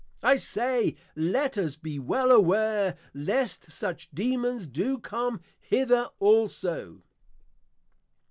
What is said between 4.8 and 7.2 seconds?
Come hither also.